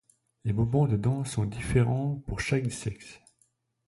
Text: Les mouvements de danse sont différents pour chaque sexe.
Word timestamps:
Les 0.45 0.53
mouvements 0.53 0.87
de 0.87 0.97
danse 0.97 1.29
sont 1.29 1.45
différents 1.45 2.23
pour 2.25 2.39
chaque 2.39 2.71
sexe. 2.71 3.21